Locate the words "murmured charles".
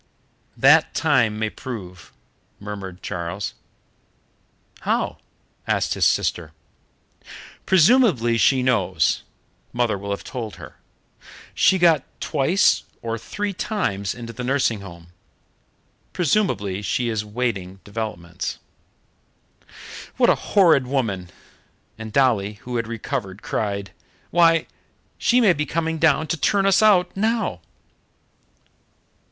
2.59-3.53